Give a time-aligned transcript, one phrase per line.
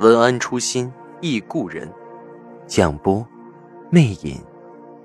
[0.00, 1.88] 文安初心忆故人，
[2.66, 3.24] 蒋波，
[3.90, 4.42] 魅影，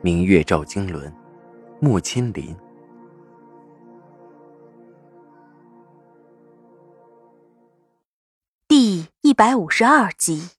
[0.02, 1.13] 明月照经纶，
[1.79, 2.55] 木千林。
[8.67, 10.49] 第一百五十二集。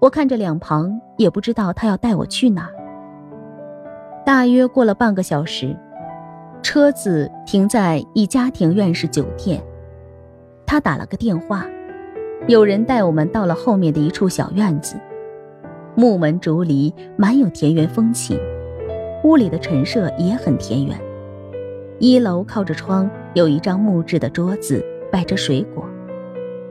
[0.00, 2.70] 我看着两旁，也不知道他要带我去哪。
[4.24, 5.76] 大约过了半个小时，
[6.62, 9.60] 车子停在一家庭院式酒店。
[10.70, 11.66] 他打了个电话，
[12.46, 14.96] 有人带我们到了后面的一处小院子，
[15.94, 18.38] 木门竹篱，蛮有田园风情。
[19.24, 20.94] 屋里的陈设也很田园。
[21.98, 25.88] 一楼靠着窗，有一张木质的桌子，摆着水果。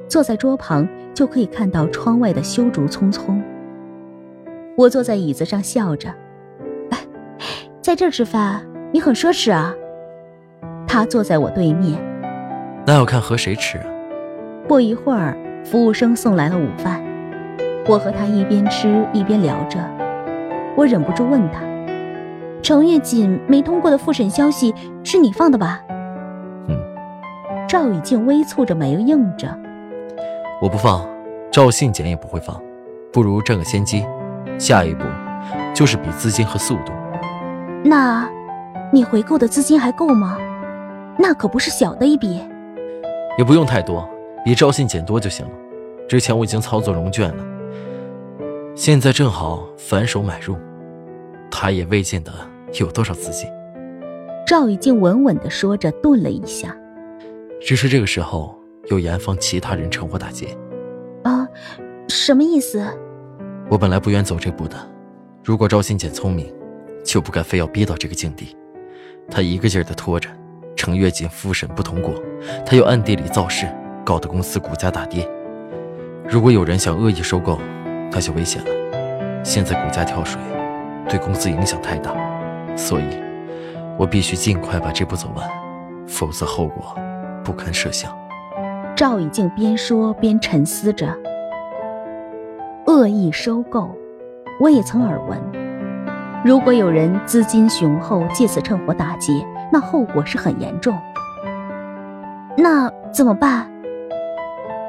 [0.08, 3.41] 坐在桌旁，就可以看到窗外的修竹葱葱。
[4.77, 6.14] 我坐在椅子上笑着，
[7.81, 9.73] 在这儿吃饭，你很奢侈啊。
[10.88, 11.99] 他坐在我对面。
[12.86, 13.86] 那要看和谁吃啊。
[14.67, 17.01] 不一会儿，服务生送来了午饭，
[17.87, 19.79] 我和他一边吃一边聊着。
[20.75, 21.61] 我忍不住问他
[22.61, 25.81] ：“程月锦没通过的复审消息是你放的吧？”
[26.67, 26.77] 嗯。
[27.67, 29.47] 赵雨静微蹙着眉应着
[30.61, 31.07] ：“我不放，
[31.49, 32.61] 赵信简也不会放，
[33.13, 34.05] 不如占个先机。
[34.57, 35.05] 下一步
[35.73, 36.91] 就是比资金和速度。
[37.85, 38.27] 那，
[38.91, 40.37] 你回购的资金还够吗？
[41.17, 42.41] 那可不是小的一笔。”
[43.39, 44.07] 也不用太多，
[44.47, 45.51] 比赵信简多就行了。
[46.07, 47.45] 之前我已经操作融券了，
[48.75, 50.55] 现在正好反手买入。
[51.52, 52.31] 他也未见得
[52.80, 53.49] 有多少资金。
[54.47, 56.73] 赵雨静稳稳地说着，顿了一下。
[57.59, 60.57] 只是这个时候有严防其他人趁火打劫。
[61.23, 61.45] 啊，
[62.07, 62.81] 什么意思？
[63.69, 64.77] 我本来不愿走这步的。
[65.43, 66.55] 如果赵信简聪明，
[67.03, 68.55] 就不该非要逼到这个境地。
[69.30, 70.30] 他一个劲儿地拖着。
[70.77, 72.13] 程月锦复审不通过，
[72.65, 73.67] 他又暗地里造势，
[74.07, 75.29] 搞得公司股价大跌。
[76.29, 77.59] 如果有人想恶意收购，
[78.09, 79.43] 那就危险了。
[79.43, 80.39] 现在股价跳水，
[81.09, 82.15] 对公司影响太大，
[82.73, 83.21] 所以，
[83.97, 85.45] 我必须尽快把这步走完，
[86.07, 86.95] 否则后果
[87.43, 88.09] 不堪设想。
[88.95, 91.13] 赵以静边说边沉思着。
[92.85, 93.93] 恶意收购，
[94.61, 95.37] 我也曾耳闻。
[96.45, 99.45] 如果有人资金雄厚，借此趁火打劫。
[99.69, 100.97] 那后果是很严重，
[102.57, 103.69] 那怎么办？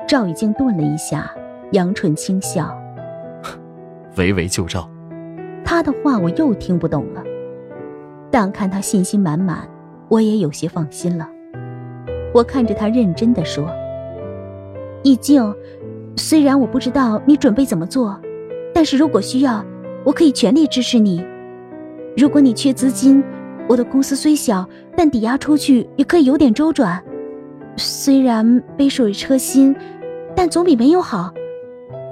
[0.08, 1.30] 赵雨静顿了一下，
[1.72, 2.74] 扬唇轻笑
[4.16, 4.88] ：“围魏救赵。”
[5.62, 7.22] 他的话我又听不懂了，
[8.30, 9.68] 但看他信心满满，
[10.08, 11.28] 我也有些放心了。
[12.32, 13.68] 我看着他认真的说
[15.04, 15.54] ：“易静，
[16.16, 18.18] 虽然我不知道你准备怎么做，
[18.72, 19.62] 但是如果需要，
[20.04, 21.22] 我可以全力支持你。
[22.16, 23.22] 如果你缺资金。”
[23.68, 24.66] 我的公司虽小，
[24.97, 27.04] 但抵押出去也可以有点周转。
[27.76, 29.76] 虽然杯水车薪，
[30.38, 31.34] 但总比没有好。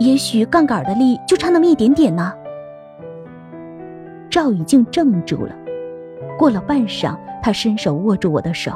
[0.00, 2.34] 也许杠杆的力就差那么一点点呢。
[4.28, 5.54] 赵雨静怔住了，
[6.36, 8.72] 过了半晌，他伸手握住我的手，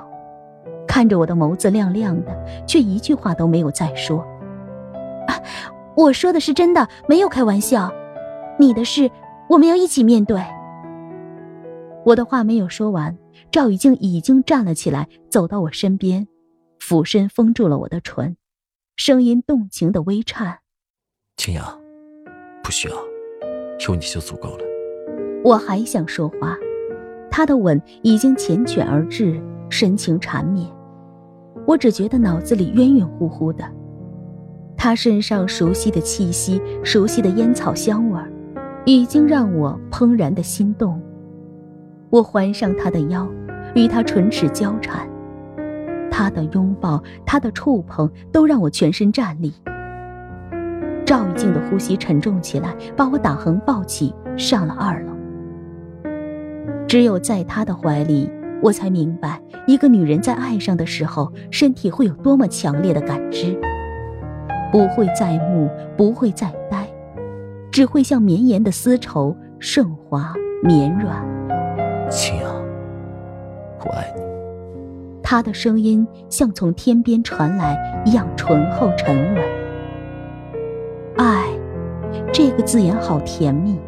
[0.87, 2.31] 看着我的眸子亮亮的，
[2.65, 4.25] 却一句话都没有再说。
[5.97, 7.93] 我说的是真的，没有开玩笑。
[8.57, 9.11] 你的事，
[9.49, 10.41] 我们要一起面对。
[12.05, 13.19] 我的话没有说完，
[13.51, 16.29] 赵雨静已经站了起来，走到我身边，
[16.79, 18.37] 俯身封住了我的唇，
[18.97, 20.59] 声音动情的微颤
[21.37, 21.65] ：“青阳，
[22.63, 22.95] 不需要，
[23.89, 24.65] 有你就足够了。”
[25.43, 26.57] 我还想说话，
[27.31, 30.69] 他的吻已经缱绻而至，深情缠绵，
[31.67, 33.65] 我只觉得脑子里晕晕乎乎的。
[34.77, 38.31] 他身上熟悉的气息，熟悉的烟草香味儿，
[38.85, 41.01] 已经让我怦然的心动。
[42.11, 43.27] 我环上他的腰，
[43.75, 45.09] 与他唇齿交缠，
[46.21, 49.55] 他的拥抱，他的触碰，都让我全身战栗。
[51.07, 55.15] 赵玉静的呼吸沉重起来，把我打横抱起，上了二楼。
[56.87, 58.31] 只有在他的怀里，
[58.63, 63.59] 我才明白，一个女人在爱上的时候，身体会有多么强烈的感知，
[64.71, 66.87] 不会再木，不会再呆，
[67.73, 71.17] 只会像绵延的丝绸，顺滑绵软。
[72.11, 72.55] 青阳，
[73.87, 74.30] 我爱你。
[75.31, 79.45] 他的声音像从天边传来一样醇厚沉稳。
[81.19, 81.47] 爱，
[82.33, 83.79] 这个字眼好甜蜜。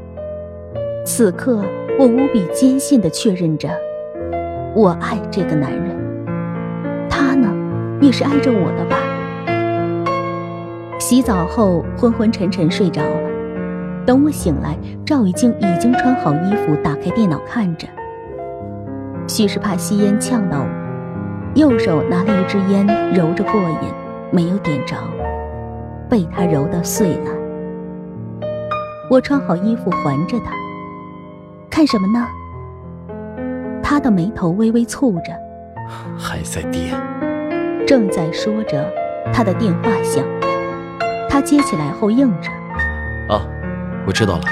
[1.04, 1.64] 此刻，
[1.98, 3.68] 我无比坚信地确认着，
[4.76, 5.96] 我爱这个男人。
[7.10, 7.52] 他呢，
[8.00, 8.96] 也是爱着我的吧。
[11.00, 13.30] 洗澡后，昏昏沉沉睡着了。
[14.06, 17.88] 等我醒来，赵以静已经穿好衣服，打开电脑看着。
[19.26, 20.66] 许是怕吸烟呛到我，
[21.54, 23.92] 右手拿了一支烟揉着过瘾，
[24.30, 24.96] 没有点着，
[26.08, 27.30] 被他揉得碎了。
[29.10, 30.52] 我穿好衣服环着他，
[31.68, 32.26] 看什么呢？
[33.82, 35.32] 他的眉头微微蹙着，
[36.18, 36.94] 还在跌。
[37.86, 38.90] 正在说着，
[39.34, 40.24] 他的电话响，
[41.28, 42.48] 他接起来后应着
[43.28, 43.44] ：“啊。”
[44.06, 44.44] 我知道了，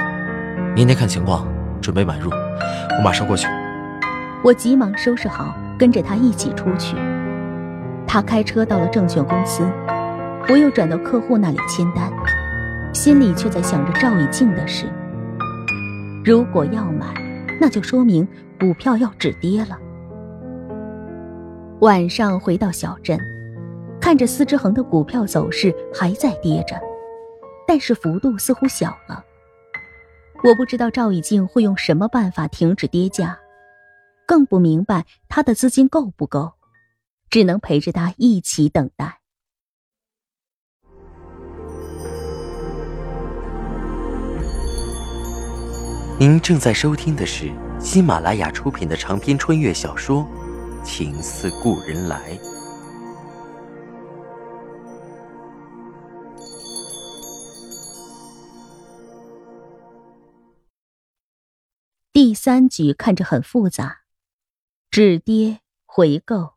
[0.77, 1.47] 明天看情况
[1.81, 3.49] 准备买入，我马上过去。
[4.45, 6.95] 我急忙收拾好，跟着他一起出去。
[8.07, 9.67] 他开车到了证券公司，
[10.51, 12.13] 我又转到客户那里签单，
[12.93, 14.85] 心里却在想着赵以静的事。
[16.23, 17.07] 如果要买，
[17.59, 18.29] 那就说明
[18.59, 19.79] 股票要止跌了。
[21.81, 23.19] 晚上回到小镇，
[23.99, 26.79] 看着司之恒的股票走势还在跌着，
[27.67, 29.25] 但是幅度似乎小了。
[30.45, 33.39] 我不知道赵以静会用什么办法停止跌价，
[34.31, 36.53] 更不明白他的资金够不够，
[37.31, 39.19] 只能陪着他一起等待。
[46.17, 47.51] 您正在收听的是
[47.81, 50.25] 喜马拉雅出品的长篇穿越小说
[50.85, 52.33] 《情似故人来》。
[62.13, 64.03] 第三局看着很复杂，
[64.91, 66.55] 止跌回购，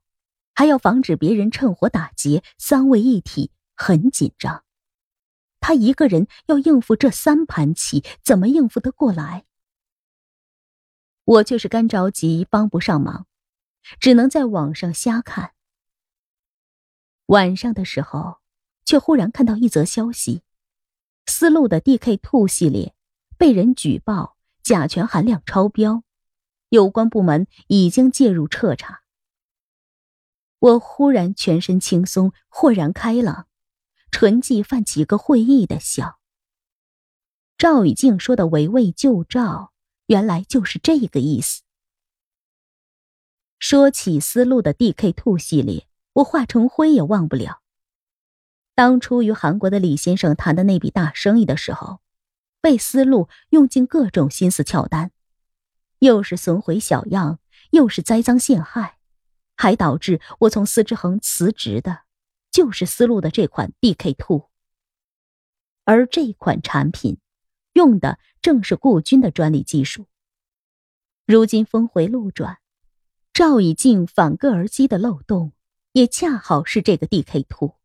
[0.56, 4.64] 还要防止别人趁火打劫，三位一体，很紧张。
[5.60, 9.46] 他一个人要应付这三盘棋，怎么应付得过来？
[11.26, 13.28] 我就是干着急，帮不上忙，
[14.00, 15.54] 只能在网上瞎看。
[17.28, 18.40] 晚上的时候，
[18.84, 20.42] 却忽然看到一则消息：
[21.28, 22.96] 思路的 DK Two 系列
[23.38, 24.36] 被人举报。
[24.64, 26.04] 甲醛含量超标，
[26.74, 29.04] 有关部门已经介入彻查。
[30.58, 33.46] 我忽然全身轻松，豁然开朗，
[34.10, 36.18] 唇际泛起一个会意的笑。
[37.60, 39.72] 赵以静说的“围魏救赵”，
[40.08, 41.62] 原来就是这个意思。
[43.60, 47.62] 说起思路的 DK Two 系列，我化成灰也忘不了。
[48.74, 52.02] 当初与韩国的李先生谈的那笔大生意的时候。
[52.62, 55.12] 被思路用尽各种心思撬单，
[56.04, 57.40] 又是损毁小样，
[57.72, 58.98] 又是栽赃陷害，
[59.56, 62.02] 还导致我从司之恒辞职的，
[62.52, 64.50] 就是思路的这款 DK Two。
[65.86, 67.20] 而这款产品，
[67.72, 70.08] 用的正是顾军的专利技术。
[71.26, 72.60] 如今峰回路转，
[73.32, 75.54] 赵以静反戈而击的漏洞，
[75.94, 77.76] 也恰好是这个 DK Two，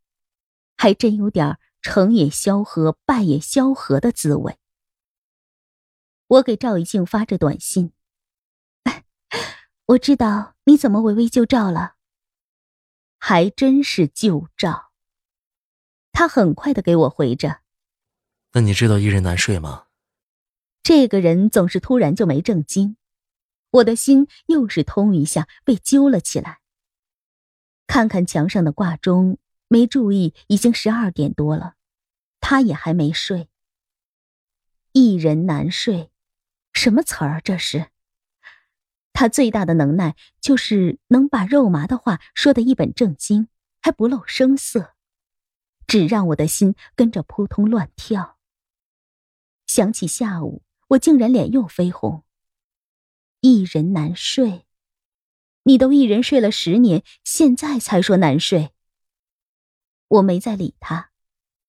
[0.75, 4.57] 还真有点成也萧何，败也萧何的滋味。
[6.27, 7.93] 我给赵以静发着短信，
[9.89, 11.95] 我知道你怎么围魏救赵了，
[13.17, 14.91] 还真是救赵。
[16.11, 17.61] 他很快的给我回着，
[18.51, 19.87] 那你知道一人难睡吗？
[20.83, 22.97] 这个人总是突然就没正经，
[23.71, 26.59] 我的心又是通一下被揪了起来。
[27.87, 31.73] 看看墙上的挂钟，没注意已经十二点多了，
[32.39, 33.49] 他也还没睡。
[34.91, 36.11] 一人难睡。
[36.73, 37.41] 什么词儿？
[37.41, 37.89] 这是
[39.13, 43.47] 他最大的能耐，就是能把肉麻的话说得一本正经，
[43.81, 44.95] 还不露声色，
[45.87, 48.37] 只让我的心跟着扑通乱跳。
[49.67, 52.23] 想起下午，我竟然脸又绯红。
[53.41, 54.65] 一人难睡，
[55.63, 58.71] 你都一人睡了十年，现在才说难睡。
[60.07, 61.11] 我没再理他，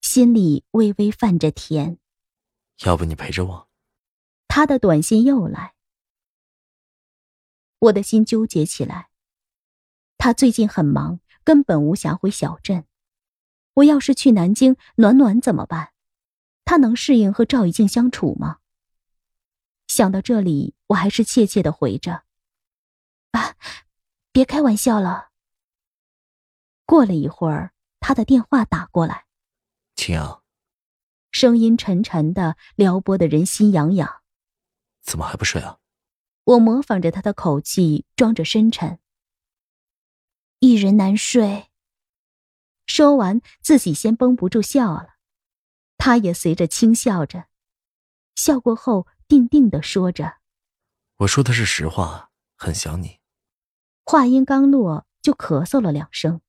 [0.01, 1.99] 心里微微泛着甜。
[2.85, 3.69] 要不你陪着我？
[4.49, 5.75] 他的短信又来，
[7.81, 9.09] 我的心纠结起来。
[10.17, 12.87] 他最近很忙，根本无暇回小镇。
[13.75, 15.93] 我要是去南京，暖暖怎么办？
[16.65, 18.59] 他能适应和赵以静相处吗？
[19.89, 22.23] 想到这里，我还是怯怯的回着
[23.33, 23.57] ：“啊，
[24.31, 25.31] 别开玩笑了。”
[26.87, 29.25] 过了一会儿，他的电话打过来，
[29.97, 30.43] 青阳，
[31.33, 34.23] 声音沉沉的，撩拨的人心痒痒。
[35.03, 35.80] 怎么还不睡啊？
[36.51, 38.99] 我模仿着他的口气，装着深沉。
[40.59, 41.69] 一人难睡。
[42.87, 45.11] 说完，自己先绷不住笑了，
[45.97, 47.47] 他也随着轻笑着，
[48.35, 50.39] 笑过后，定定的说着
[51.19, 53.21] ：“我说的是实话，很想你。”
[54.05, 56.41] 话音刚落，就咳嗽了两声。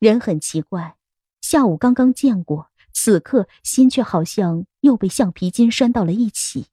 [0.00, 0.96] 人很奇怪，
[1.40, 6.66] 下午刚刚见过，此刻心却好像又被橡皮筋拴到了一起。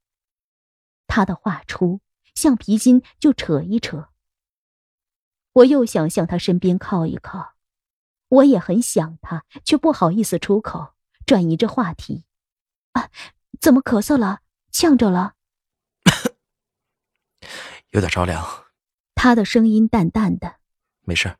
[1.08, 2.02] 他的话出，
[2.34, 4.10] 橡皮筋就扯一扯。
[5.54, 7.54] 我又想向他身边靠一靠。
[8.28, 10.96] 我也很想他，却不好意思出口，
[11.26, 12.26] 转移着话题。
[12.94, 13.10] 啊，
[13.62, 14.42] 怎么咳嗽了？
[14.72, 15.36] 呛着了？
[17.92, 18.66] 有点着凉。
[19.14, 20.58] 他的声音淡淡的。
[21.02, 21.38] 没事。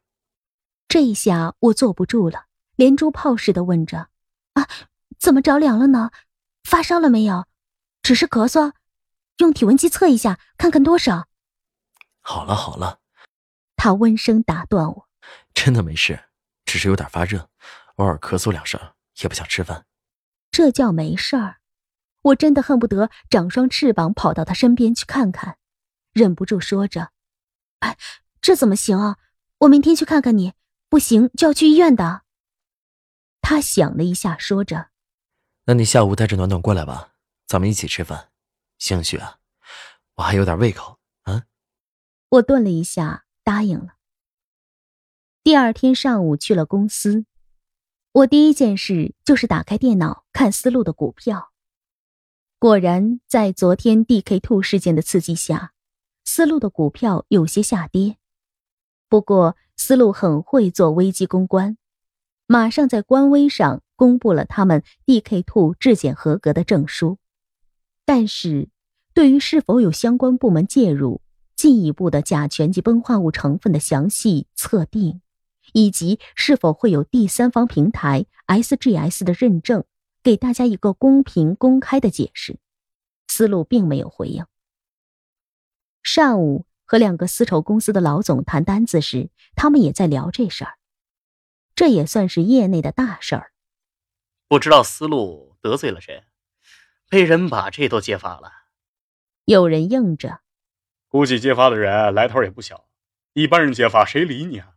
[0.88, 2.46] 这一下我坐不住了，
[2.76, 4.10] 连珠炮似的问着
[4.54, 4.70] ：“啊，
[5.20, 6.12] 怎么着凉了呢？
[6.64, 7.48] 发烧了没有？
[8.02, 8.74] 只是咳嗽，
[9.38, 11.28] 用体温计测一下，看看多少。”
[12.22, 13.00] 好了好了。
[13.76, 15.08] 他温声打断我
[15.54, 16.26] ：“真的没事。”
[16.66, 17.48] 只是有点发热，
[17.98, 18.80] 偶尔咳嗽两声，
[19.22, 19.86] 也不想吃饭。
[20.50, 21.58] 这叫没事儿？
[22.24, 25.58] 我真的恨不得长双翅膀跑到他身边去看看，
[26.12, 27.12] 忍不住说着
[27.82, 27.98] ：“哎，
[28.42, 29.18] 这怎么行啊？
[29.60, 30.54] 我明天去看看你，
[30.90, 32.24] 不行就要去医院的。”
[33.42, 34.90] 他想了一下，说着
[35.66, 37.14] ：“那你下午带着暖暖过来吧，
[37.46, 38.32] 咱们一起吃饭。
[38.78, 39.38] 兴许啊，
[40.16, 41.44] 我还有点胃口啊。”
[42.30, 43.96] 我顿了一下，答应了。
[45.44, 47.26] 第二天上午去了公司，
[48.12, 51.52] 我第一件事就是打开电脑看思路的股票。
[52.58, 55.74] 果然，在昨天 DK Two 事件的刺激下，
[56.24, 58.18] 思路的股票有些下跌。
[59.08, 61.78] 不过，思路很会做危机公关，
[62.48, 67.20] 马上在官微上公布了他们 DK Two 质检合格的证书。
[68.06, 68.70] 但是，
[69.14, 71.22] 对于是否有相关部门介入，
[71.56, 75.22] 进一步的甲醛及苯化物成分的详细测定。
[75.74, 79.84] 以及是否会有第三方平台 SGS 的认证，
[80.22, 82.60] 给大家一个公平公开的解释。
[83.28, 84.46] 思路并没有回应。
[86.04, 90.76] 上午和两个丝绸公司的老总谈单子时，他们也在聊这事儿。
[91.74, 93.52] 这也算是业内的大事儿。
[94.48, 96.24] 不知道思路得罪了谁，
[97.10, 98.52] 被人把这都揭发了。
[99.46, 100.42] 有人应着，
[101.08, 102.88] 估计揭发的人来头也不小。
[103.34, 104.76] 一般人揭发谁理你啊？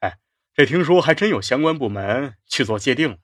[0.00, 0.18] 哎
[0.54, 3.18] 这听说还真有相关部门去做界定了，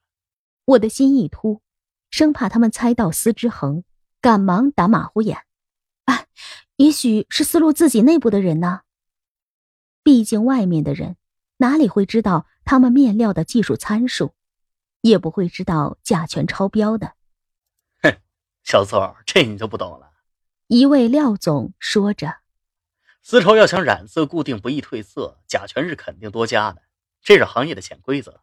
[0.64, 1.62] 我的心一突，
[2.10, 3.84] 生怕他们猜到司之恒，
[4.20, 5.38] 赶忙打马虎眼。
[6.04, 6.26] 啊，
[6.76, 8.82] 也许是思路自己内部的人呢。
[10.02, 11.16] 毕竟外面的人
[11.58, 14.34] 哪里会知道他们面料的技术参数，
[15.02, 17.14] 也不会知道甲醛超标的。
[18.64, 20.12] 哼，小邹，这你就不懂了。
[20.68, 22.38] 一位廖总说着，
[23.22, 26.82] 丝绸要想染色固定不易褪色，甲醛是肯定多加的。
[27.22, 28.42] 这是行业的潜规则，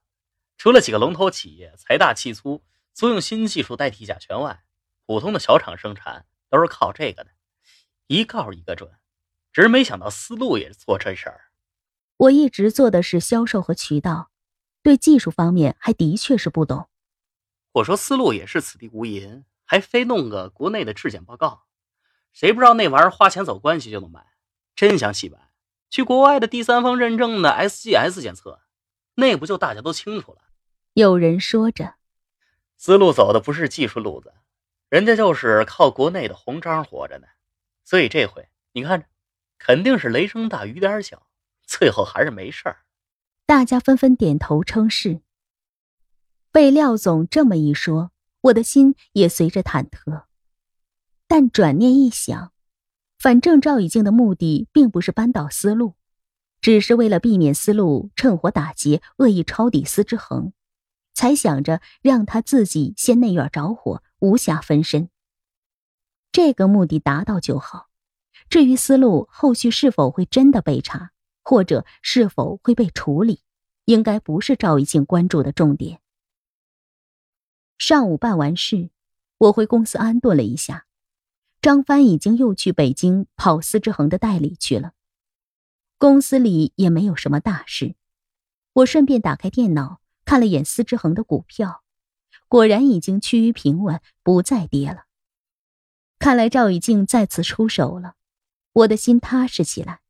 [0.58, 4.64] 除了几个龙头企业财大气粗，租用新技术代替甲醛外，
[5.06, 7.32] 普通的小厂生产都是靠这个的，
[8.08, 8.92] 一告一个准。
[9.52, 11.46] 只是没想到思路也做这事儿。
[12.18, 14.30] 我一直做的是销售和渠道，
[14.84, 16.88] 对技术方面还的确是不懂。
[17.72, 21.66] 我说思路也是此地无银，还非弄个国内的质检报告，
[22.34, 24.26] 谁不知道那玩意儿花钱走关系就能买？
[24.76, 25.38] 真想洗白，
[25.92, 28.62] 去国外的第三方认证的 SGS 检测。
[29.14, 30.40] 那不就大家都清楚了？
[30.94, 31.98] 有人说着，
[32.78, 34.34] 思路走的不是技术路子，
[34.90, 37.28] 人家就是靠国内的红章活着呢。
[37.86, 39.06] 所以这回你看着，
[39.60, 41.28] 肯定是雷声大雨点小，
[41.62, 42.78] 最后还是没事儿。
[43.46, 45.22] 大家纷纷点头称是。
[46.52, 48.10] 被廖总这么一说，
[48.42, 50.24] 我的心也随着忐忑。
[51.28, 52.52] 但转念一想，
[53.18, 55.96] 反正赵以静的目的并不是扳倒思路。
[56.62, 60.52] 只是为了避免思路趁火打劫、恶意抄底司之恒，
[61.14, 65.10] 才想着让他自己先内院着火，无暇分身。
[66.34, 67.88] 这个目的达到就好。
[68.50, 71.12] 至于思路后续是否会真的被查，
[71.44, 73.42] 或者是否会被处理，
[73.86, 76.02] 应该不是赵一静关注的重点。
[77.80, 78.90] 上午办完事，
[79.38, 80.86] 我回公司安顿了一下。
[81.62, 84.92] 张帆已经又去北京跑司之恒的代理去了。
[85.98, 87.96] 公司里也没有什么大事，
[88.74, 91.82] 我顺便打开电脑看了眼司之恒的股票，
[92.50, 95.06] 果然已经趋于平稳，不再跌了。
[96.20, 98.16] 看来赵以静再次出手了，
[98.74, 100.02] 我的心踏实起来。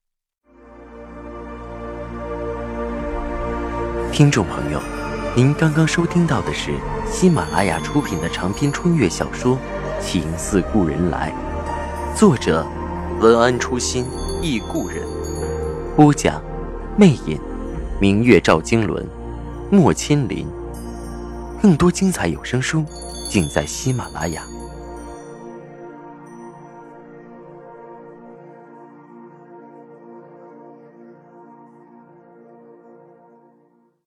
[4.12, 4.82] 听众朋友，
[5.36, 6.74] 您刚刚收听到的是
[7.10, 9.56] 喜马拉雅出品的长篇穿越小说
[10.04, 11.32] 《情似故人来》，
[12.18, 12.66] 作者
[13.22, 14.06] 文安初心
[14.42, 15.08] 忆故人。
[15.96, 16.42] 播讲，
[16.98, 17.40] 魅影、
[18.02, 19.06] 明月照经纶、
[19.70, 20.48] 莫千林。
[21.62, 22.84] 更多精彩有声书，
[23.30, 24.42] 尽在喜马拉雅。